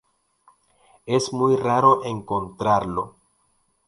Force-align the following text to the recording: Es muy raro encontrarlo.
Es 1.05 1.31
muy 1.31 1.55
raro 1.57 2.03
encontrarlo. 2.05 3.17